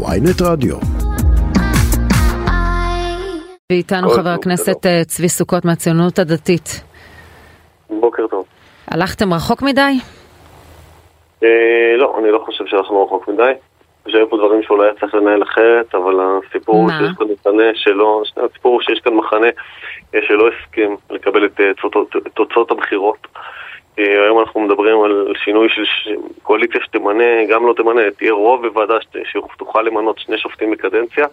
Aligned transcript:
ויינט 0.00 0.42
רדיו. 0.42 0.76
ואיתנו 3.72 4.08
חבר 4.10 4.28
הכנסת 4.28 4.86
אה, 4.86 5.04
צבי 5.06 5.28
סוכות 5.28 5.64
מהציונות 5.64 6.18
הדתית. 6.18 6.84
בוקר 7.90 8.26
טוב. 8.26 8.44
הלכתם 8.88 9.32
רחוק 9.34 9.62
מדי? 9.62 9.80
אה, 11.44 11.48
לא, 11.98 12.16
אני 12.18 12.30
לא 12.30 12.42
חושב 12.46 12.64
שהלכנו 12.66 13.04
רחוק 13.04 13.28
מדי. 13.28 13.52
שהיו 14.08 14.30
פה 14.30 14.36
דברים 14.36 14.62
שאולי 14.62 14.84
היה 14.86 14.94
צריך 15.00 15.14
לנהל 15.14 15.42
אחרת, 15.42 15.94
אבל 15.94 16.14
הסיפור 16.48 16.76
הוא? 16.76 16.90
שיש 16.90 17.12
כאן 17.18 17.26
מחנה 17.32 17.62
שלא, 17.74 18.22
הסיפור 18.50 18.72
הוא 18.72 18.82
שיש 18.82 19.00
כאן 19.04 19.14
מחנה 19.14 19.46
אה, 20.14 20.20
שלא 20.28 20.48
הסכים 20.48 20.96
לקבל 21.10 21.44
את 21.46 21.60
תוצאות- 21.82 22.16
תוצאות 22.34 22.70
הבחירות. 22.70 23.26
אה, 23.98 24.04
היום 24.24 24.40
אנחנו 24.40 24.60
מדברים 24.60 25.02
על 25.02 25.32
שינוי 25.44 25.68
של 25.68 25.84
ש- 25.84 26.08
קואליציה 26.42 26.80
שתמנה, 26.84 27.24
גם 27.50 27.66
לא 27.66 27.74
תמנה, 27.76 28.00
תהיה 28.18 28.32
רוב 28.32 28.66
בוועדה 28.66 28.94
שת- 29.00 29.16
שתוכל 29.54 29.82
למנות 29.82 30.18
שני 30.18 30.38
שופטים 30.38 30.70
בקדנציה, 30.70 31.26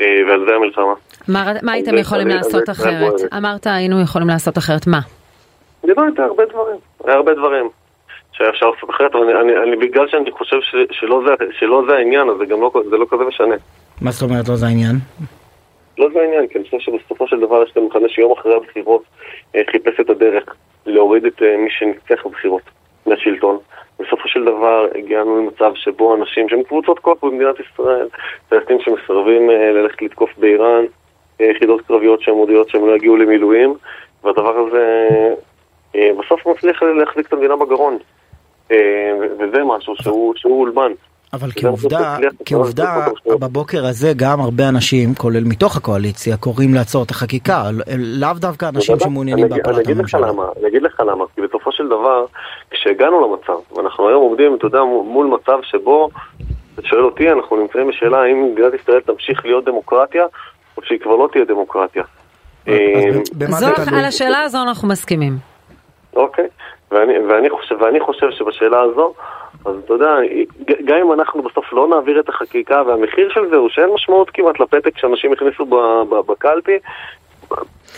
אה, 0.00 0.06
ועל 0.28 0.44
זה 0.48 0.54
המלחמה. 0.54 0.94
מה, 1.28 1.52
מה 1.62 1.72
הייתם 1.72 1.98
יכולים 1.98 2.28
לעשות 2.28 2.70
אחרת? 2.70 3.14
אמרת 3.36 3.66
היינו 3.66 4.00
יכולים 4.02 4.28
לעשות 4.28 4.58
אחרת, 4.58 4.86
מה? 4.86 4.98
דיברתי 5.86 6.22
על 6.22 6.28
הרבה 6.28 6.44
דברים, 6.44 6.76
היה 7.04 7.16
הרבה 7.16 7.34
דברים 7.34 7.68
שהיה 8.32 8.50
אפשר 8.50 8.70
לעשות 8.70 8.90
אחרת, 8.90 9.14
אבל 9.14 9.22
אני, 9.24 9.52
אני, 9.52 9.62
אני, 9.62 9.76
בגלל 9.76 10.08
שאני 10.08 10.30
חושב 10.30 10.56
ש, 10.60 10.74
שלא, 10.90 11.22
זה, 11.26 11.44
שלא 11.58 11.82
זה 11.88 11.96
העניין, 11.96 12.28
אז 12.30 12.36
זה 12.38 12.46
גם 12.46 12.60
לא, 12.60 12.70
זה 12.90 12.96
לא 12.96 13.06
כזה 13.10 13.24
משנה. 13.24 13.54
מה 14.00 14.10
זאת 14.10 14.30
אומרת 14.30 14.48
לא 14.48 14.56
זה 14.56 14.66
העניין? 14.66 14.96
לא 15.98 16.08
זה 16.12 16.20
העניין, 16.20 16.46
כי 16.46 16.58
אני 16.58 16.64
חושב 16.64 16.78
שבסופו 16.78 17.28
של 17.28 17.40
דבר 17.40 17.62
יש 17.62 17.70
כאן 17.72 17.82
מחנה 17.82 18.08
שיום 18.08 18.32
אחרי 18.32 18.54
הבחירות 18.56 19.02
אה, 19.56 19.60
חיפש 19.70 20.00
את 20.00 20.10
הדרך 20.10 20.44
להוריד 20.86 21.24
את 21.24 21.42
אה, 21.42 21.56
מי 21.56 21.70
שניצח 21.70 22.26
בבחירות 22.26 22.62
מהשלטון. 23.06 23.58
בסופו 24.00 24.28
של 24.28 24.44
דבר 24.44 24.86
הגענו 24.94 25.36
למצב 25.36 25.72
שבו 25.74 26.14
אנשים 26.14 26.48
שהם 26.48 26.62
קבוצות 26.62 26.98
כוח 26.98 27.24
במדינת 27.24 27.54
ישראל, 27.60 28.08
טייסים 28.48 28.78
שמסרבים 28.80 29.50
אה, 29.50 29.72
ללכת 29.72 30.02
לתקוף 30.02 30.30
באיראן, 30.38 30.84
אה, 31.40 31.46
יחידות 31.46 31.80
קרביות 31.80 32.22
שהן 32.22 32.34
מודיעות 32.34 32.68
שהם 32.68 32.86
לא 32.86 32.96
יגיעו 32.96 33.16
למילואים, 33.16 33.74
והדבר 34.24 34.58
הזה 34.58 35.08
בסוף 35.94 36.46
מצליח 36.46 36.82
להחזיק 36.82 37.26
את 37.26 37.32
המדינה 37.32 37.56
בגרון. 37.56 37.98
וזה 39.38 39.64
משהו 39.64 39.94
שהוא 40.36 40.60
אולמן. 40.60 40.92
אבל 41.32 41.48
זה 41.48 41.54
כעובדה, 41.60 42.16
כעובדה, 42.44 43.06
בבוקר 43.40 43.86
הזה 43.86 44.12
גם 44.16 44.40
הרבה 44.40 44.68
אנשים, 44.68 45.14
כולל 45.14 45.44
מתוך 45.44 45.76
הקואליציה, 45.76 46.36
קוראים 46.36 46.74
לעצור 46.74 47.02
את 47.02 47.10
החקיקה, 47.10 47.64
לאו 47.98 48.32
דווקא 48.34 48.68
אנשים. 48.68 48.98
שמעוניינים 48.98 49.44
אני 49.44 49.52
אגיד- 49.54 49.64
בהפלת 49.64 49.74
אני 49.74 49.84
אגיד 49.84 49.96
לך 50.04 50.14
הממשלה. 50.14 50.32
למה, 50.32 50.44
אני 50.60 50.68
אגיד 50.68 50.82
לך 50.82 51.00
למה, 51.00 51.24
כי 51.34 51.40
בסופו 51.40 51.72
של 51.72 51.86
דבר, 51.86 52.24
כשהגענו 52.70 53.20
למצב, 53.36 53.76
ואנחנו 53.76 54.08
היום 54.08 54.22
עומדים, 54.22 54.54
אתה 54.54 54.66
יודע, 54.66 54.80
מול 55.04 55.26
מצב 55.26 55.58
שבו, 55.62 56.10
אתה 56.74 56.88
שואל 56.88 57.04
אותי, 57.04 57.30
אנחנו 57.32 57.56
נמצאים 57.56 57.88
בשאלה 57.88 58.18
האם 58.22 58.52
מדינת 58.52 58.74
ישראל 58.74 59.00
תמשיך 59.00 59.44
להיות 59.44 59.64
דמוקרטיה, 59.64 60.24
או 60.76 60.82
שהיא 60.84 60.98
כבר 61.00 61.16
לא 61.16 61.28
תהיה 61.32 61.44
דמוקרטיה. 61.44 62.02
אז 62.66 62.72
אה? 63.62 63.98
על 63.98 64.04
השאלה 64.04 64.40
הזו 64.42 64.62
אנחנו 64.62 64.88
מסכימים. 64.88 65.36
אוקיי, 66.16 66.46
ואני, 66.90 67.12
ואני, 67.18 67.50
חושב, 67.50 67.74
ואני 67.80 68.00
חושב 68.00 68.26
שבשאלה 68.30 68.80
הזו, 68.80 69.14
אז 69.64 69.76
אתה 69.84 69.92
יודע, 69.94 70.14
גם 70.84 70.96
אם 70.96 71.12
אנחנו 71.12 71.42
בסוף 71.42 71.72
לא 71.72 71.88
נעביר 71.88 72.20
את 72.20 72.28
החקיקה, 72.28 72.82
והמחיר 72.86 73.30
של 73.34 73.48
זה 73.50 73.56
הוא 73.56 73.68
שאין 73.68 73.90
משמעות 73.94 74.30
כמעט 74.30 74.60
לפתק 74.60 74.98
שאנשים 74.98 75.32
הכניסו 75.32 75.66
בקלפי, 76.26 76.78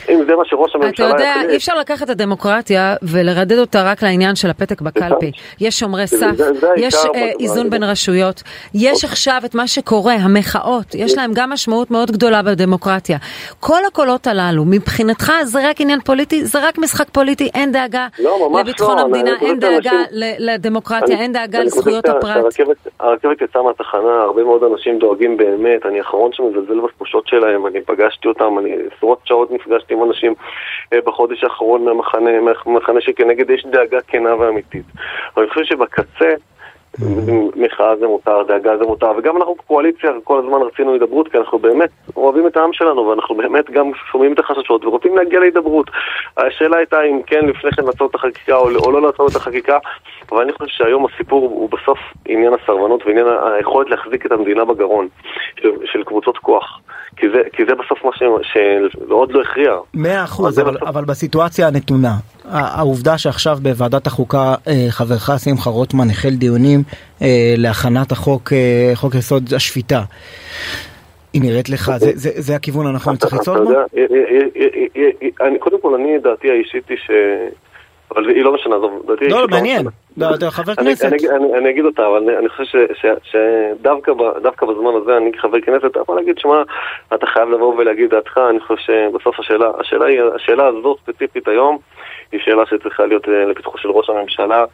אם 0.08 0.24
זה 0.26 0.36
מה 0.36 0.44
שראש 0.44 0.70
אתה 0.76 0.84
הממשלה 0.84 1.06
יודע, 1.06 1.32
יחליט, 1.36 1.50
אי 1.50 1.56
אפשר 1.56 1.78
לקחת 1.78 2.02
את 2.02 2.10
הדמוקרטיה 2.10 2.94
ולרדד 3.02 3.58
אותה 3.58 3.82
רק 3.90 4.02
לעניין 4.02 4.34
של 4.34 4.50
הפתק 4.50 4.80
בקלפי. 4.80 5.30
יש 5.60 5.78
שומרי 5.78 6.06
סף, 6.06 6.36
יש 6.76 6.94
אה, 6.94 7.30
איזון. 7.40 7.70
בין 7.70 7.82
רשויות, 7.82 8.42
יש 8.74 9.04
עכשיו 9.04 9.40
את 9.44 9.54
מה 9.54 9.66
שקורה, 9.66 10.14
המחאות, 10.14 10.94
יש 10.94 11.16
להם 11.16 11.30
גם 11.34 11.50
משמעות 11.50 11.90
מאוד 11.90 12.10
גדולה 12.10 12.42
בדמוקרטיה. 12.42 13.18
כל 13.60 13.80
הקולות 13.88 14.26
הללו, 14.26 14.64
מבחינתך 14.66 15.32
זה 15.42 15.70
רק 15.70 15.80
עניין 15.80 16.00
פוליטי, 16.00 16.44
זה 16.44 16.68
רק 16.68 16.78
משחק 16.78 17.08
פוליטי, 17.10 17.50
אין 17.54 17.72
דאגה 17.72 18.06
לא, 18.18 18.48
ממש 18.48 18.60
לביטחון 18.60 18.96
לא, 18.96 19.02
המדינה, 19.02 19.30
אין 19.40 19.58
דאגה 19.58 19.92
לדמוקרטיה, 20.38 21.18
אין 21.18 21.32
דאגה 21.32 21.60
לזכויות 21.60 22.08
הפרט. 22.08 22.44
הרכבת 23.00 23.40
יצאה 23.42 23.62
מהתחנה, 23.62 24.22
הרבה 24.22 24.44
מאוד 24.44 24.62
אנשים 24.64 24.98
דואגים 24.98 25.36
באמת, 25.36 25.86
אני 25.86 25.98
האחרון 25.98 26.30
שמזלזל 26.32 26.80
בתחושות 26.80 27.26
שלהם, 27.26 27.66
אני 27.66 27.80
פגשתי 27.80 28.28
אותם, 28.28 28.58
אני 28.58 28.76
עשרות 28.96 29.18
שעות 29.24 29.50
נפגשתי 29.82 29.94
עם 29.94 30.02
אנשים 30.02 30.34
אה, 30.92 30.98
בחודש 31.04 31.44
האחרון 31.44 31.84
מהמחנה, 31.84 32.30
מהמחנה 32.40 33.00
שכנגד 33.00 33.50
יש 33.50 33.66
דאגה 33.66 34.00
כנה 34.06 34.36
ואמיתית. 34.36 34.84
אבל 35.34 35.42
אני 35.42 35.52
חושב 35.52 35.64
שבקצה, 35.64 36.34
מחאה 37.56 37.96
זה 37.96 38.06
מותר, 38.06 38.42
דאגה 38.48 38.76
זה 38.78 38.84
מותר, 38.84 39.12
וגם 39.18 39.36
אנחנו 39.36 39.56
כקואליציה 39.56 40.10
כל 40.24 40.38
הזמן 40.38 40.58
רצינו 40.66 40.92
הידברות, 40.92 41.28
כי 41.28 41.38
אנחנו 41.38 41.58
באמת 41.58 41.90
אוהבים 42.16 42.46
את 42.46 42.56
העם 42.56 42.72
שלנו, 42.72 43.06
ואנחנו 43.06 43.34
באמת 43.34 43.70
גם 43.70 43.90
שומעים 44.12 44.32
את 44.32 44.38
החששות 44.38 44.84
ורוצים 44.84 45.16
להגיע 45.16 45.40
להידברות. 45.40 45.90
השאלה 46.36 46.76
הייתה 46.76 47.02
אם 47.02 47.20
כן 47.26 47.44
לפני 47.46 47.70
כן 47.72 47.84
לעצור 47.84 48.08
את 48.10 48.14
החקיקה 48.14 48.54
או, 48.56 48.68
או 48.84 48.90
לא 48.92 49.02
לעצור 49.02 49.26
את 49.28 49.36
החקיקה, 49.36 49.78
אבל 50.32 50.42
אני 50.42 50.52
חושב 50.52 50.66
שהיום 50.68 51.06
הסיפור 51.06 51.40
הוא 51.48 51.70
בסוף 51.70 51.98
עניין 52.28 52.52
הסרבנות 52.62 53.06
ועניין 53.06 53.26
היכולת 53.56 53.90
להחזיק 53.90 54.26
את 54.26 54.32
המדינה 54.32 54.64
בגרון 54.64 55.08
של, 55.60 55.70
של 55.84 56.02
קבוצות 56.04 56.38
כוח. 56.38 56.80
כי 57.16 57.26
זה, 57.34 57.40
כי 57.52 57.62
זה 57.64 57.74
בסוף 57.74 58.04
מה 58.04 58.10
שעוד 58.42 59.32
לא 59.32 59.40
הכריע. 59.40 59.76
מאה 59.94 60.24
אחוז, 60.24 60.60
אבל 60.60 60.70
בסוף- 60.74 60.88
אבל 60.88 61.04
בסיטואציה 61.04 61.68
הנתונה, 61.68 62.12
העובדה 62.50 63.18
שעכשיו 63.18 63.58
בוועדת 63.62 64.06
החוקה 64.06 64.54
אה, 64.68 64.86
חברך 64.90 65.30
שמחה 65.44 65.70
רוטמן 65.70 66.10
החל 66.10 66.30
דיונים 66.30 66.82
אה, 67.22 67.54
להכנת 67.56 68.12
החוק, 68.12 68.52
אה, 68.52 68.92
חוק 68.94 69.14
יסוד 69.14 69.54
השפיטה, 69.56 70.02
היא 71.32 71.42
נראית 71.42 71.68
לך, 71.68 71.92
זה, 71.96 72.10
זה, 72.14 72.30
זה 72.34 72.56
הכיוון 72.56 72.86
הנכון 72.86 73.16
שצריך 73.16 73.34
לצעוד 73.34 73.68
בו? 73.68 73.72
קודם 75.58 75.80
כל, 75.80 75.94
אני, 75.94 76.18
דעתי 76.18 76.50
האישית 76.50 76.88
היא 76.88 76.96
ש... 76.96 77.10
אבל 78.14 78.28
היא 78.28 78.44
לא 78.44 78.54
משנה, 78.54 78.76
עזוב, 78.76 79.02
דעתי 79.06 79.28
לא, 79.28 79.36
האישית 79.36 79.50
מעניין. 79.50 79.86
לא, 80.16 80.34
אתה 80.34 80.50
חבר 80.50 80.72
אני- 80.78 80.86
כנסת. 80.90 81.04
אני 81.04 81.16
אגיד- 81.16 81.30
אני 81.30 81.58
אני 81.58 81.70
אגיד 81.70 81.84
אותה, 81.84 82.06
אבל 82.06 82.16
אני- 82.16 82.38
אני 82.38 82.48
חושב 82.48 82.64
ש- 82.64 83.00
ש- 83.00 83.30
שדווקא 83.80 84.12
ב- 84.12 84.38
בזמן 84.62 84.90
הזה, 85.02 85.16
אני 85.16 85.32
כחבר 85.32 85.60
כנסת, 85.60 85.84
אתה 85.84 86.00
יכול 86.00 86.16
להגיד, 86.16 86.38
שמע, 86.38 86.62
אתה 87.14 87.26
חייב 87.26 87.48
לבוא 87.48 87.74
ולהגיד 87.78 88.10
דעתך, 88.10 88.40
אני 88.50 88.60
חושב 88.60 88.82
שבסוף 88.86 89.40
השאלה, 89.40 89.66
השאלה 89.80 90.06
היא, 90.06 90.20
השאלה 90.36 90.66
הזו 90.66 90.96
ספציפית 91.02 91.48
היום, 91.48 91.78
היא 92.32 92.40
שאלה 92.44 92.62
שצריכה 92.70 93.06
להיות 93.06 93.28
אה, 93.28 93.44
לפתחו 93.44 93.78
של 93.78 93.88
ראש 93.90 94.10
הממשלה. 94.10 94.64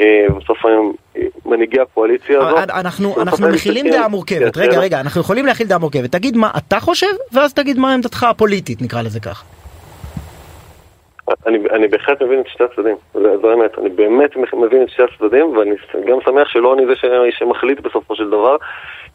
אה, 0.00 0.26
בסוף 0.36 0.66
היום 0.66 0.92
אה, 1.16 1.22
מנהיגי 1.46 1.80
הקואליציה 1.80 2.38
הזו. 2.38 2.56
אה, 2.56 2.62
אנחנו, 2.62 3.14
מכילים 3.54 3.88
דעה 3.90 4.08
מורכבת, 4.08 4.54
כן, 4.54 4.60
רגע 4.60 4.72
כן. 4.72 4.78
רגע, 4.80 5.00
אנחנו 5.00 5.20
יכולים 5.20 5.46
להכיל 5.46 5.66
דעה 5.66 5.78
מורכבת, 5.78 6.12
תגיד 6.12 6.36
מה 6.36 6.50
אתה 6.56 6.80
חושב 6.80 7.06
ואז 7.32 7.54
תגיד 7.54 7.78
מה 7.78 7.94
עמדתך 7.94 8.22
הפוליטית 8.22 8.82
נקרא 8.82 9.02
לזה 9.02 9.20
כך. 9.20 9.44
אני, 11.46 11.58
אני 11.70 11.88
בהחלט 11.88 12.22
מבין 12.22 12.40
את 12.40 12.46
שתי 12.48 12.64
הצדדים, 12.64 12.96
זה, 13.14 13.36
זו 13.36 13.50
האמת, 13.50 13.78
אני 13.78 13.88
באמת 13.88 14.36
מבין 14.36 14.82
את 14.82 14.88
שתי 14.88 15.02
הצדדים 15.02 15.56
ואני 15.56 15.74
גם 16.06 16.18
שמח 16.24 16.48
שלא 16.48 16.74
אני 16.74 16.86
זה 16.86 16.96
ש, 16.96 17.04
שמחליט 17.38 17.80
בסופו 17.80 18.16
של 18.16 18.30
דבר. 18.30 18.56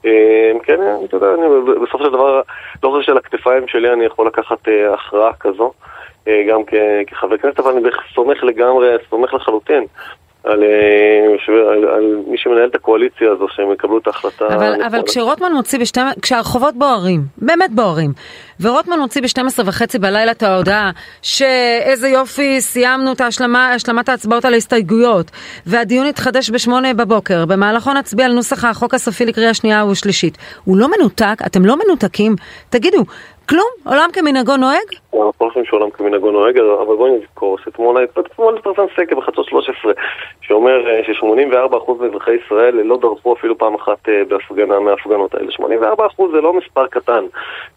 אה, 0.06 0.52
כן, 0.64 0.80
אתה 1.06 1.18
יודע, 1.18 1.28
אני 1.34 1.46
בסופו 1.82 2.06
של 2.06 2.12
דבר 2.12 2.42
לא 2.84 2.90
חושב 2.90 3.06
שעל 3.06 3.18
הכתפיים 3.18 3.68
שלי 3.68 3.94
אני 3.94 4.06
יכול 4.06 4.28
לקחת 4.28 4.68
אה, 4.68 4.94
הכרעה 4.94 5.34
כזו, 5.40 5.72
אה, 6.28 6.44
גם 6.50 6.66
כ, 6.68 6.74
כחבר 7.08 7.38
כנסת, 7.38 7.60
אבל 7.60 7.72
אני 7.72 7.90
סומך 8.14 8.44
לגמרי, 8.44 8.96
סומך 9.10 9.34
לחלוטין. 9.34 9.86
על, 10.44 10.64
אה, 10.64 11.54
על, 11.72 11.86
על 11.86 12.24
מי 12.28 12.38
שמנהל 12.38 12.70
את 12.70 12.76
הקואליציה 12.76 13.32
הזו, 13.32 13.48
שהם 13.56 13.72
יקבלו 13.72 13.98
את 13.98 14.08
ההחלטה. 14.08 14.48
אבל. 14.48 14.82
אבל 14.88 15.02
כשרוטמן 15.06 15.54
מוציא 15.54 15.80
ב 15.80 15.84
כשהרחובות 16.22 16.76
בוערים, 16.76 17.22
באמת 17.38 17.72
בוערים, 17.72 18.12
ורוטמן 18.62 19.00
מוציא 19.00 19.22
ב-12 19.22 19.62
וחצי 19.66 20.00
בלילה 20.00 20.32
את 20.32 20.44
ההודעה 20.44 20.92
שאיזה 21.22 22.10
יופי, 22.10 22.62
סיימנו 22.62 23.12
את 23.12 23.22
ההשלמה, 23.22 23.74
השלמת 23.74 24.10
ההצבעות 24.10 24.46
על 24.46 24.54
ההסתייגויות, 24.54 25.32
והדיון 25.66 26.08
יתחדש 26.08 26.50
ב-8 26.50 26.94
בבוקר, 26.96 27.46
במהלכו 27.46 27.94
נצביע 27.94 28.26
על 28.26 28.34
נוסח 28.34 28.66
החוק 28.66 28.94
הסופי 28.94 29.26
לקריאה 29.26 29.54
שנייה 29.54 29.86
ושלישית. 29.86 30.38
הוא 30.64 30.78
לא 30.78 30.88
מנותק? 30.98 31.36
אתם 31.46 31.66
לא 31.66 31.76
מנותקים? 31.86 32.36
תגידו, 32.70 33.04
כלום? 33.50 33.70
עולם 33.86 34.10
כמנהגו 34.14 34.58
נוהג? 34.58 35.03
אנחנו 35.22 35.46
לא 35.46 35.50
חושבים 35.50 35.66
שעולם 35.66 35.90
כמנהגו 35.90 36.32
נוהג, 36.32 36.58
אבל 36.58 36.96
בואי 36.96 37.12
נזכור 37.12 37.58
שאתמול 37.58 38.04
אתמול 38.20 38.58
התפרסם 38.58 38.86
סקר 38.96 39.16
בחדשות 39.16 39.46
13 39.46 39.92
שאומר 40.42 40.88
אה, 40.88 41.02
ש-84% 41.04 41.92
מאזרחי 42.00 42.32
ישראל 42.46 42.76
לא 42.76 42.98
דרכו 42.98 43.34
אפילו 43.34 43.58
פעם 43.58 43.76
אחת 43.76 44.10
אה, 44.10 44.22
בהפגנה 44.28 44.80
מההפגנות 44.80 45.36
האלה. 45.36 45.52
84% 45.52 46.24
זה 46.32 46.42
לא 46.42 46.54
מספר 46.54 46.88
קטן 46.88 47.26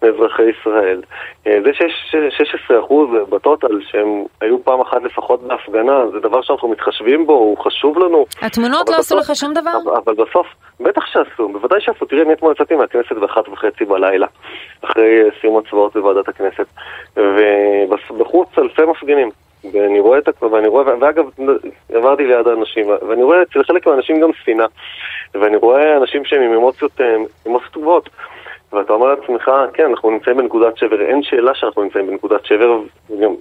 מאזרחי 0.02 0.42
ישראל. 0.42 1.02
אה, 1.46 1.58
זה 1.64 1.70
שיש 1.72 2.50
16% 2.70 2.72
בטוטל 3.28 3.80
שהם 3.90 4.24
היו 4.40 4.64
פעם 4.64 4.80
אחת 4.80 5.02
לפחות 5.02 5.42
בהפגנה, 5.42 6.06
זה 6.12 6.20
דבר 6.20 6.42
שאנחנו 6.42 6.68
מתחשבים 6.68 7.26
בו, 7.26 7.32
הוא 7.32 7.58
חשוב 7.58 7.98
לנו. 7.98 8.26
התמונות 8.42 8.88
לא 8.88 8.96
עשו 8.96 9.16
לך 9.16 9.30
שום 9.34 9.54
דבר? 9.54 9.70
אבל, 9.84 9.92
אבל 10.04 10.14
בסוף, 10.14 10.46
בטח 10.80 11.06
שעשו, 11.06 11.48
בוודאי 11.48 11.80
שעשו. 11.80 12.06
תראי, 12.06 12.22
אני 12.22 12.32
אתמול 12.32 12.52
יצאתי 12.52 12.74
מהכנסת 12.74 13.12
באחת 13.12 13.48
וחצי 13.48 13.84
בלילה, 13.84 14.26
אחרי 14.84 15.22
סיום 15.40 15.58
הצבעות 15.58 15.96
בוועדת 15.96 16.28
הכנסת, 16.28 16.66
ובחוץ 17.16 18.48
אלפי 18.58 18.82
מפגינים. 18.82 19.30
ואני 19.72 20.00
רואה 20.00 20.18
את 20.18 20.28
הכל, 20.28 20.46
ואני 20.46 20.68
רואה, 20.68 20.84
ואגב, 21.00 21.24
עברתי 21.92 22.26
ליד 22.26 22.48
האנשים, 22.48 22.86
ואני 23.08 23.22
רואה 23.22 23.42
אצל 23.42 23.62
חלק 23.64 23.86
מהאנשים 23.86 24.20
גם 24.20 24.30
שנאה, 24.44 24.66
ואני 25.34 25.56
רואה 25.56 25.96
אנשים 25.96 26.24
שהם 26.24 26.42
עם 26.42 26.52
אמוציות, 26.52 27.00
אה, 27.00 27.16
אמוציות 27.46 27.72
טובות, 27.72 28.08
ואתה 28.72 28.92
אומר 28.92 29.14
לעצמך, 29.14 29.50
כן, 29.74 29.84
אנחנו 29.90 30.10
נמצאים 30.10 30.36
בנקודת 30.36 30.76
שבר, 30.76 31.00
אין 31.00 31.22
שאלה 31.22 31.54
שאנחנו 31.54 31.82
נמצאים 31.82 32.06
בנקודת 32.06 32.44
שבר, 32.44 32.78
וגם 33.10 33.34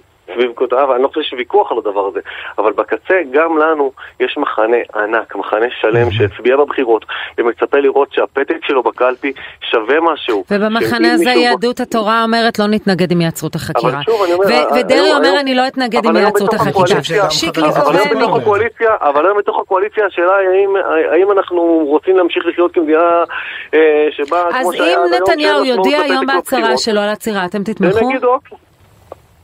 כותב, 0.54 0.86
אני 0.94 1.02
לא 1.02 1.08
חושב 1.08 1.22
שיש 1.22 1.32
ויכוח 1.38 1.72
על 1.72 1.78
הדבר 1.78 2.06
הזה, 2.06 2.20
אבל 2.58 2.72
בקצה 2.72 3.20
גם 3.30 3.58
לנו 3.58 3.92
יש 4.20 4.38
מחנה 4.38 4.76
ענק, 4.94 5.36
מחנה 5.36 5.66
שלם 5.80 6.10
שהצביע 6.10 6.56
בבחירות 6.56 7.04
ומצפה 7.38 7.78
לראות 7.78 8.12
שהפתק 8.12 8.58
שלו 8.66 8.82
בקלפי 8.82 9.32
שווה 9.70 10.00
משהו. 10.00 10.44
ובמחנה 10.50 11.12
הזה 11.12 11.30
יהדות 11.30 11.80
התורה 11.80 12.22
אומרת 12.22 12.58
לא 12.58 12.66
נתנגד 12.66 13.12
אם 13.12 13.20
יעצרו 13.20 13.48
את 13.48 13.54
החקירה. 13.54 13.92
אבל 13.92 14.02
שוב, 14.02 14.22
אני 14.22 14.32
אומר... 14.32 14.46
ודרעי 14.74 15.12
אומר 15.12 15.40
אני 15.40 15.54
לא 15.54 15.66
אתנגד 15.66 16.06
אם 16.06 16.16
יעצרו 16.16 16.46
את 16.46 16.54
החקירה. 16.54 17.02
שיקלי 17.30 17.68
קורא... 17.82 17.96
אבל 19.00 19.26
היום 19.26 19.38
בתוך 19.38 19.60
הקואליציה 19.60 20.06
השאלה 20.06 20.36
היא 20.36 20.68
האם 21.12 21.32
אנחנו 21.32 21.62
רוצים 21.86 22.16
להמשיך 22.16 22.46
לחיות 22.46 22.74
כמדינה 22.74 23.24
אה, 23.74 23.80
שבה... 24.10 24.44
אז 24.54 24.74
אם 24.74 24.98
נתניהו 25.16 25.64
יודיע 25.64 26.00
היום 26.00 26.26
בהצהרה 26.26 26.76
שלו 26.76 27.00
על 27.00 27.08
עצירה, 27.08 27.44
אתם 27.44 27.62
תתמכו? 27.62 27.98
הם 27.98 28.10
יגידו 28.10 28.38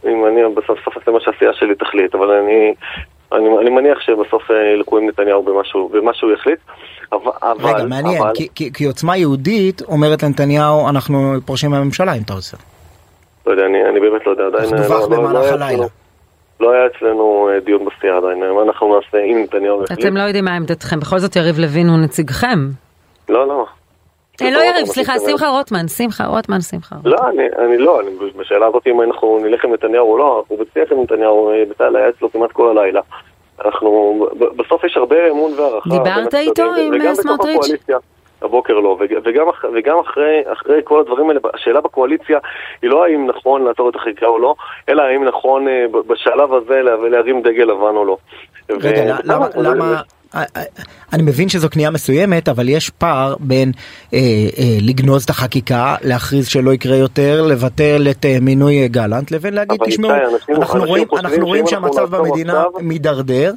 אם 0.05 0.27
אני 0.27 0.55
בסוף 0.55 0.79
סוף 0.85 0.95
זה 1.07 1.13
מה 1.13 1.21
שהסיעה 1.21 1.53
שלי 1.53 1.75
תחליט, 1.75 2.15
אבל 2.15 2.31
אני, 2.31 2.75
אני, 3.33 3.49
אני 3.61 3.71
מניח 3.71 4.01
שבסוף 4.01 4.51
אה, 4.51 4.75
ילכו 4.75 4.99
עם 4.99 5.09
נתניהו 5.09 5.43
במשהו, 5.43 5.89
במה 5.89 6.15
שהוא 6.15 6.33
יחליט. 6.33 6.59
אבל, 7.13 7.31
רגע, 7.61 7.85
מעניין, 7.85 8.23
אבל... 8.23 8.31
כי, 8.35 8.49
כי, 8.55 8.73
כי 8.73 8.85
עוצמה 8.85 9.17
יהודית 9.17 9.83
אומרת 9.83 10.23
לנתניהו, 10.23 10.89
אנחנו 10.89 11.35
פורשים 11.47 11.71
מהממשלה 11.71 12.13
אם 12.15 12.23
אתה 12.25 12.33
עושה. 12.33 12.57
לא 13.47 13.53
יודע, 13.53 13.67
אני, 13.67 13.85
אני 13.89 14.01
באמת 14.01 14.27
לא 14.27 14.31
יודע, 14.31 14.45
עדיין... 14.47 14.71
דווח 14.77 14.91
לא, 14.91 15.11
לא, 15.11 15.17
במהלך 15.17 15.53
לא 15.53 15.65
הלילה. 15.65 15.87
לא 16.61 16.73
היה 16.73 16.87
אצלנו 16.87 17.49
אה, 17.53 17.61
דיון 17.61 17.85
בסיעה 17.85 18.17
עדיין, 18.17 18.39
מה 18.39 18.63
אנחנו 18.63 18.95
נעשה 18.97 19.25
אם 19.25 19.43
נתניהו 19.43 19.85
יחליט. 19.85 19.99
אתם 20.01 20.17
לא 20.17 20.23
יודעים 20.23 20.45
מה 20.45 20.57
עמדתכם, 20.57 21.01
בכל 21.01 21.19
זאת 21.19 21.37
יריב 21.37 21.59
לוין 21.59 21.89
הוא 21.89 21.99
נציגכם. 21.99 22.59
לא, 23.29 23.49
לא. 23.49 23.67
אה, 24.41 24.51
לא 24.51 24.59
יריב, 24.59 24.87
סליחה, 24.87 25.19
שמחה 25.19 25.49
רוטמן, 25.49 25.89
שמחה 25.89 26.27
רוטמן, 26.27 26.61
שמחה 26.61 26.97
רוטמן. 26.97 27.11
לא, 27.11 27.19
אני 27.59 27.79
לא, 27.79 28.01
בשאלה 28.37 28.67
הזאת 28.67 28.87
אם 28.87 29.03
אנחנו 29.03 29.39
נלך 29.43 29.65
עם 29.65 29.73
נתניהו 29.73 30.13
או 30.13 30.19
לא, 30.19 30.39
אנחנו 30.41 30.65
בשיח 30.65 30.93
עם 30.93 31.03
נתניהו, 31.03 31.51
אה, 31.51 31.65
בצה"ל 31.71 31.97
היה 31.97 32.09
אצלו 32.09 32.33
כמעט 32.33 32.53
כל 32.53 32.79
הלילה. 32.79 33.01
אנחנו, 33.65 34.21
בסוף 34.57 34.85
יש 34.85 34.97
הרבה 34.97 35.31
אמון 35.31 35.53
והערכה. 35.57 35.91
דיברת 35.91 36.35
איתו 36.35 36.63
עם 36.75 37.15
סמוטריץ'? 37.15 37.87
הבוקר 38.43 38.75
לא, 38.75 38.97
וגם, 39.01 39.21
וגם 39.75 39.99
אחרי, 39.99 40.43
אחרי 40.53 40.81
כל 40.85 41.01
הדברים 41.01 41.29
האלה, 41.29 41.41
השאלה 41.55 41.81
בקואליציה 41.81 42.39
היא 42.83 42.91
לא 42.91 43.05
האם 43.05 43.27
נכון 43.27 43.65
לעצור 43.65 43.89
את 43.89 43.97
החקיקה 43.97 44.27
או 44.27 44.39
לא, 44.39 44.55
אלא 44.89 45.03
האם 45.03 45.25
נכון 45.25 45.69
אה, 45.69 45.85
בשלב 46.07 46.55
הזה 46.55 46.83
להרים 47.11 47.43
דגל 47.43 47.65
לבן 47.65 47.97
או 47.97 48.05
לא. 48.05 48.17
רגע, 48.71 49.17
למה, 49.25 49.47
למה, 49.57 50.01
אני 51.13 51.23
מבין 51.23 51.49
שזו 51.49 51.71
קנייה 51.71 51.91
מסוימת, 51.91 52.49
אבל 52.49 52.69
יש 52.69 52.91
פער 52.91 53.37
בין 53.41 53.73
אה, 54.15 54.19
אה, 54.59 54.77
לגנוז 54.81 55.25
את 55.25 55.31
החקיקה, 55.31 55.97
להכריז 56.03 56.47
שלא 56.47 56.75
יקרה 56.75 56.97
יותר, 56.97 57.47
לבטל 57.47 58.07
את 58.11 58.25
אה, 58.25 58.39
מינוי 58.41 58.89
גלנט, 58.89 59.31
לבין 59.31 59.55
להגיד, 59.55 59.81
תשמעו, 59.87 60.11
אנחנו 60.57 60.85
רואים, 60.85 61.09
אנחנו 61.19 61.47
רואים 61.47 61.67
שהמצב 61.67 62.17
במדינה 62.17 62.65
מידרדר. 62.81 63.53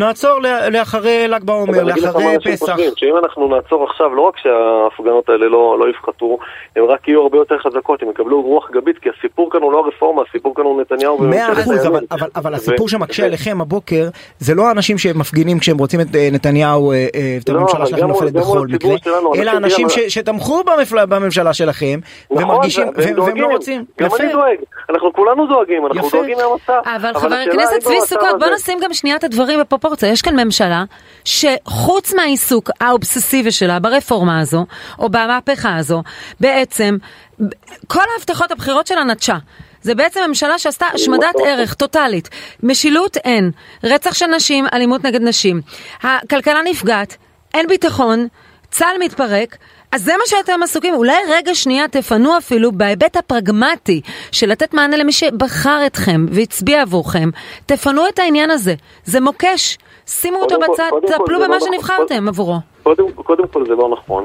נעצור 0.00 0.38
לאחרי 0.70 1.28
ל"ג 1.28 1.44
בעומר, 1.44 1.84
לאחרי 1.84 2.36
פסח. 2.44 2.76
שאם 2.96 3.16
אנחנו 3.24 3.48
נעצור 3.48 3.84
עכשיו, 3.84 4.14
לא 4.14 4.22
רק 4.22 4.34
שההפגנות 4.36 5.28
האלה 5.28 5.48
לא, 5.48 5.76
לא 5.78 5.90
יפחתו, 5.90 6.38
הן 6.76 6.82
רק 6.82 7.08
יהיו 7.08 7.22
הרבה 7.22 7.38
יותר 7.38 7.58
חזקות, 7.58 8.02
הם 8.02 8.10
יקבלו 8.10 8.42
רוח 8.42 8.70
גבית, 8.70 8.98
כי 8.98 9.08
הסיפור 9.18 9.50
כאן 9.52 9.62
הוא 9.62 9.72
לא 9.72 9.78
הרפורמה, 9.78 10.22
הסיפור 10.28 10.54
כאן 10.54 10.64
הוא 10.64 10.80
נתניהו. 10.80 11.18
מאה 11.18 11.52
אחוז, 11.52 11.86
אבל, 11.86 12.04
אבל, 12.10 12.28
אבל 12.36 12.54
הסיפור 12.54 12.88
שמקשה 12.88 13.26
עליכם 13.26 13.60
הבוקר, 13.60 14.08
זה 14.38 14.54
לא 14.54 14.68
האנשים 14.68 14.98
שמפגינים 14.98 15.58
כשהם 15.58 15.78
רוצים 15.78 16.00
את 16.00 16.06
אה, 16.14 16.28
נתניהו, 16.32 16.92
אה, 16.92 17.06
אה, 17.14 17.38
את 17.42 17.48
לא, 17.48 17.58
הממשלה 17.58 17.86
שלכם 17.86 18.06
נופלת 18.06 18.32
בכל 18.32 18.66
מקרה, 18.66 18.94
אלא 19.34 19.50
אנשים 19.50 19.86
שתמכו 20.08 20.62
בממשלה 21.08 21.52
שלכם, 21.52 22.00
נכון, 22.30 22.44
ומרגישים, 22.44 22.86
והם 22.96 23.36
לא 23.36 23.46
רוצים. 23.46 23.84
גם 24.00 24.08
אני 24.20 24.32
דואג, 24.32 24.56
אנחנו 24.90 25.12
כולנו 25.12 25.46
דואגים, 25.46 25.86
אנחנו 25.86 26.08
דואגים 26.10 26.38
מהמצב. 26.38 26.80
אבל 26.96 27.14
חבר 27.14 27.34
הכנסת 27.34 27.78
צבי 27.80 28.00
סוכות, 28.00 28.38
בוא 28.38 28.48
נשים 28.54 28.78
גם 28.82 28.92
שנייה 28.94 29.16
את 29.16 29.24
הדברים 29.24 29.60
בפרופורציה. 29.60 29.89
רוצה, 29.90 30.06
יש 30.06 30.22
כאן 30.22 30.40
ממשלה 30.44 30.84
שחוץ 31.24 32.14
מהעיסוק 32.14 32.70
האובססיבי 32.80 33.52
שלה 33.52 33.78
ברפורמה 33.78 34.40
הזו, 34.40 34.66
או 34.98 35.08
במהפכה 35.08 35.76
הזו, 35.76 36.02
בעצם 36.40 36.96
כל 37.86 38.04
ההבטחות 38.16 38.50
הבחירות 38.50 38.86
שלה 38.86 39.04
נטשה. 39.04 39.36
זה 39.82 39.94
בעצם 39.94 40.20
ממשלה 40.28 40.58
שעשתה 40.58 40.86
השמדת 40.94 41.34
ערך 41.46 41.74
טוטאלית. 41.74 42.28
משילות 42.62 43.16
אין, 43.16 43.50
רצח 43.84 44.14
של 44.14 44.26
נשים, 44.26 44.66
אלימות 44.72 45.04
נגד 45.04 45.22
נשים. 45.22 45.60
הכלכלה 46.02 46.60
נפגעת, 46.64 47.16
אין 47.54 47.66
ביטחון, 47.66 48.26
צה"ל 48.70 49.04
מתפרק. 49.04 49.56
אז 49.92 50.04
זה 50.04 50.12
מה 50.12 50.22
שאתם 50.26 50.62
עסוקים, 50.62 50.94
אולי 50.94 51.16
רגע 51.28 51.54
שנייה 51.54 51.88
תפנו 51.88 52.38
אפילו 52.38 52.72
בהיבט 52.72 53.16
הפרגמטי 53.16 54.00
של 54.32 54.50
לתת 54.50 54.74
מענה 54.74 54.96
למי 54.96 55.12
שבחר 55.12 55.82
אתכם 55.86 56.26
והצביע 56.30 56.82
עבורכם, 56.82 57.28
תפנו 57.66 58.08
את 58.08 58.18
העניין 58.18 58.50
הזה, 58.50 58.74
זה 59.04 59.20
מוקש, 59.20 59.78
שימו 60.06 60.38
אותו 60.38 60.58
בצד, 60.58 60.90
טפלו 61.06 61.40
במה 61.40 61.48
לא 61.48 61.60
שנבחרתם 61.60 62.14
נכון. 62.14 62.28
עבורו. 62.28 62.56
קודם, 62.82 63.12
קודם 63.12 63.48
כל 63.48 63.66
זה 63.66 63.74
לא 63.74 63.88
נכון, 63.88 64.24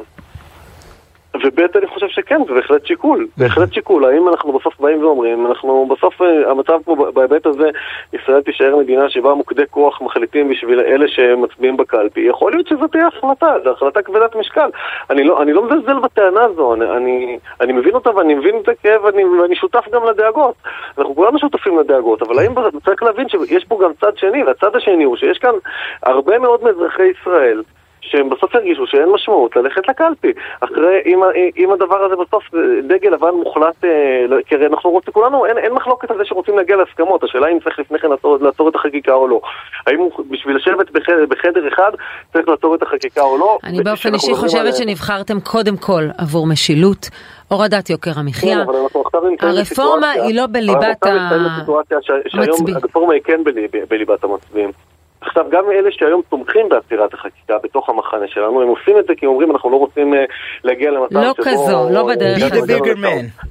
וב' 1.43 1.59
אני 1.77 1.87
חושב 1.87 2.07
שכן, 2.07 2.41
זה 2.47 2.53
בהחלט 2.53 2.85
שיקול, 2.85 3.27
בהחלט 3.37 3.73
שיקול. 3.73 4.05
האם 4.05 4.29
אנחנו 4.29 4.53
בסוף 4.53 4.79
באים 4.79 5.03
ואומרים, 5.03 5.47
אנחנו 5.47 5.87
בסוף, 5.95 6.21
אה, 6.21 6.51
המצב 6.51 6.79
פה 6.85 6.95
בהיבט 7.13 7.45
הזה, 7.45 7.69
ישראל 8.13 8.41
תישאר 8.41 8.75
מדינה 8.75 9.09
שבה 9.09 9.33
מוקדי 9.33 9.63
כוח 9.69 10.01
מחליטים 10.01 10.49
בשביל 10.49 10.79
אלה 10.79 11.07
שמצביעים 11.07 11.77
בקלפי. 11.77 12.21
יכול 12.21 12.51
להיות 12.51 12.67
שזו 12.67 12.87
תהיה 12.87 13.07
החלטה, 13.07 13.55
זו 13.63 13.71
החלטה 13.71 14.01
כבדת 14.01 14.35
משקל. 14.35 14.69
אני 15.09 15.23
לא, 15.23 15.41
אני 15.41 15.53
לא 15.53 15.65
מזלזל 15.65 15.99
בטענה 15.99 16.41
הזו, 16.43 16.73
אני, 16.73 16.85
אני, 16.97 17.37
אני 17.61 17.73
מבין 17.73 17.93
אותה 17.93 18.15
ואני 18.15 18.33
מבין 18.35 18.55
את 18.63 18.69
הכאב 18.69 19.03
ואני, 19.03 19.25
ואני 19.25 19.55
שותף 19.55 19.85
גם 19.91 20.05
לדאגות. 20.05 20.55
אנחנו 20.97 21.15
כולנו 21.15 21.39
שותפים 21.39 21.79
לדאגות, 21.79 22.21
אבל 22.21 22.39
האם 22.39 22.51
צריך 22.85 23.03
להבין 23.03 23.29
שיש 23.29 23.65
פה 23.65 23.79
גם 23.83 23.91
צד 24.01 24.17
שני, 24.17 24.43
והצד 24.43 24.75
השני 24.75 25.03
הוא 25.03 25.17
שיש 25.17 25.37
כאן 25.37 25.53
הרבה 26.03 26.39
מאוד 26.39 26.63
מאזרחי 26.63 27.03
ישראל 27.03 27.63
שהם 28.11 28.29
בסוף 28.29 28.55
ירגישו 28.55 28.87
שאין 28.87 29.09
משמעות 29.09 29.55
ללכת 29.55 29.87
לקלפי. 29.87 30.31
אחרי, 30.59 31.01
אם, 31.05 31.19
אם 31.57 31.71
הדבר 31.71 32.05
הזה 32.05 32.15
בסוף 32.15 32.43
דגל 32.87 33.09
לבן 33.09 33.33
מוחלט, 33.43 33.83
אה, 33.83 34.25
לא, 34.27 34.37
כי 34.47 34.55
הרי 34.55 34.67
אנחנו 34.67 34.89
רוצים, 34.89 35.13
כולנו, 35.13 35.45
אין, 35.45 35.57
אין 35.57 35.73
מחלוקת 35.73 36.11
על 36.11 36.17
זה 36.17 36.23
שרוצים 36.25 36.57
להגיע 36.57 36.75
להסכמות, 36.75 37.23
השאלה 37.23 37.47
אם 37.47 37.59
צריך 37.59 37.79
לפני 37.79 37.99
כן 37.99 38.09
לעצור, 38.09 38.37
לעצור 38.41 38.69
את 38.69 38.75
החקיקה 38.75 39.13
או 39.13 39.27
לא. 39.27 39.41
האם 39.87 40.07
בשביל 40.29 40.55
לשבת 40.55 40.91
בחדר, 40.91 41.25
בחדר 41.29 41.67
אחד 41.67 41.91
צריך 42.33 42.49
לעצור 42.49 42.75
את 42.75 42.83
החקיקה 42.83 43.21
או 43.21 43.37
לא? 43.37 43.57
אני 43.63 43.83
באופן 43.83 44.13
אישי 44.13 44.33
חושבת 44.35 44.61
עליה... 44.61 44.73
שנבחרתם 44.73 45.39
קודם 45.39 45.77
כל 45.77 46.03
עבור 46.17 46.47
משילות. 46.47 47.09
הורדת 47.47 47.89
יוקר 47.89 48.11
המחיה, 48.15 48.65
כן, 48.65 49.47
הרפורמה 49.47 50.11
היא 50.11 50.35
לא 50.35 50.47
בליבת 50.47 51.03
המצביעים. 51.03 52.75
הרפורמה 52.75 53.13
היא 53.13 53.21
כן 53.23 53.43
בליבת 53.89 54.23
המצביעים. 54.23 54.71
עכשיו, 55.21 55.45
גם 55.51 55.63
אלה 55.71 55.89
שהיום 55.91 56.21
תומכים 56.29 56.69
בעצירת 56.69 57.13
החקיקה 57.13 57.53
בתוך 57.63 57.89
המחנה 57.89 58.27
שלנו, 58.27 58.61
הם 58.61 58.67
עושים 58.67 58.99
את 58.99 59.05
זה 59.07 59.13
כי 59.17 59.25
אומרים 59.25 59.51
אנחנו 59.51 59.69
לא 59.69 59.75
רוצים 59.75 60.13
uh, 60.13 60.17
להגיע 60.63 60.91
למצב 60.91 61.15
לא 61.15 61.33
שבו... 61.33 61.43
לא 61.45 61.51
כזו, 61.51 61.89
לא 61.91 62.07
בדרך 62.07 62.51
הזאת. 62.51 62.69
be 62.69 62.71
the 62.71 62.81
bigger 62.81 62.97
man, 62.97 63.45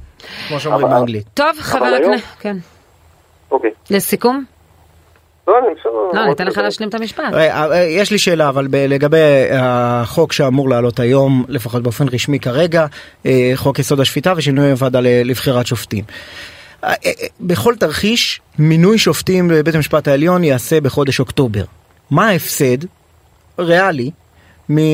כמו 0.48 0.60
שאומרים 0.60 0.88
באנגלית. 0.88 1.26
טוב, 1.34 1.52
חבר 1.58 1.86
הכנסת, 1.86 2.24
כן. 2.40 2.56
אוקיי. 3.50 3.70
לסיכום? 3.90 4.44
לא. 5.48 5.54
לא, 6.14 6.22
אני 6.24 6.32
אתן 6.32 6.46
לך 6.46 6.58
להשלים 6.58 6.88
את 6.88 6.94
המשפט. 6.94 7.24
אה, 7.34 7.72
אה, 7.72 7.84
יש 7.84 8.10
לי 8.10 8.18
שאלה, 8.18 8.48
אבל 8.48 8.68
לגבי 8.72 9.48
החוק 9.52 10.32
שאמור 10.32 10.68
לעלות 10.68 11.00
היום, 11.00 11.44
לפחות 11.48 11.82
באופן 11.82 12.04
רשמי 12.12 12.38
כרגע, 12.38 12.86
חוק 13.54 13.78
יסוד 13.78 14.00
השפיטה 14.00 14.32
ושינוי 14.36 14.70
הוועדה 14.70 15.00
לבחירת 15.02 15.66
שופטים. 15.66 16.04
אה, 16.84 16.88
אה, 16.88 17.10
אה, 17.22 17.26
בכל 17.40 17.74
תרחיש, 17.74 18.40
מינוי 18.58 18.98
שופטים 18.98 19.48
בבית 19.48 19.74
המשפט 19.74 20.08
העליון 20.08 20.44
ייעשה 20.44 20.80
בחודש 20.80 21.20
אוקטובר. 21.20 21.60
מה 22.10 22.28
ההפסד, 22.28 22.86
ריאלי, 23.58 24.10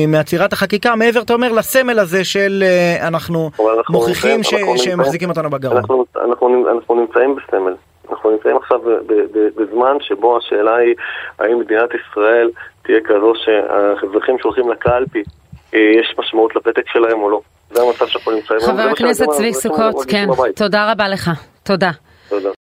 מעצירת 0.07 0.53
החקיקה, 0.53 0.95
מעבר, 0.95 1.21
אתה 1.21 1.33
אומר, 1.33 1.51
לסמל 1.51 1.99
הזה 1.99 2.23
של 2.23 2.63
אנחנו 3.07 3.49
מוכיחים 3.89 4.43
שהם 4.43 4.99
מחזיקים 4.99 5.29
אותנו 5.29 5.49
בגרון. 5.49 5.77
אנחנו, 5.77 6.05
אנחנו, 6.15 6.65
אנחנו 6.71 6.95
נמצאים 6.95 7.35
בסמל. 7.35 7.75
אנחנו 8.09 8.31
נמצאים 8.31 8.57
עכשיו 8.57 8.79
בזמן 9.55 9.97
שבו 10.01 10.37
השאלה 10.37 10.75
היא 10.75 10.95
האם 11.39 11.59
מדינת 11.59 11.89
ישראל 11.93 12.49
תהיה 12.81 12.99
כזו 13.05 13.33
שהאזרחים 13.35 14.35
שהולכים 14.39 14.71
לקלפי, 14.71 15.23
יש 15.73 16.15
משמעות 16.19 16.55
לפתק 16.55 16.83
שלהם 16.87 17.19
או 17.19 17.29
לא. 17.29 17.41
זה 17.73 17.81
המצב 17.81 18.07
שאנחנו 18.07 18.31
נמצאים. 18.31 18.59
חבר 18.59 18.81
הכנסת 18.81 19.25
צבי 19.31 19.53
סוכות, 19.53 19.95
כן, 20.07 20.27
תודה 20.55 20.91
רבה 20.91 21.07
לך. 21.09 21.31
תודה. 21.63 21.91
תודה. 22.29 22.49